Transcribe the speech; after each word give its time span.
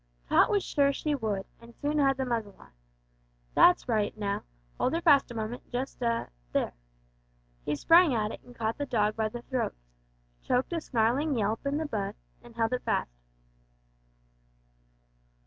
Tot 0.29 0.49
was 0.49 0.63
sure 0.63 0.91
she 0.91 1.13
would, 1.13 1.45
and 1.59 1.75
soon 1.75 1.99
had 1.99 2.17
the 2.17 2.25
muzzle 2.25 2.55
on. 2.57 2.71
"That's 3.53 3.87
right; 3.87 4.17
now, 4.17 4.41
hold 4.79 4.95
'er 4.95 5.01
fast 5.01 5.29
a 5.29 5.35
moment 5.35 5.69
just 5.71 6.01
a 6.01 6.29
there!" 6.53 6.73
He 7.67 7.75
sprang 7.75 8.11
at 8.15 8.31
and 8.43 8.55
caught 8.55 8.79
the 8.79 8.87
dog 8.87 9.15
by 9.15 9.29
the 9.29 9.43
throat, 9.43 9.75
choked 10.41 10.73
a 10.73 10.81
snarling 10.81 11.37
yelp 11.37 11.67
in 11.67 11.77
the 11.77 11.85
bud, 11.85 12.15
and 12.41 12.55
held 12.55 12.73
it 12.73 12.81
fast. 12.81 13.11